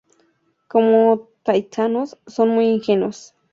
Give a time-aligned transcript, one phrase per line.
[0.67, 3.35] Como tahitianos, son muy ingenuos.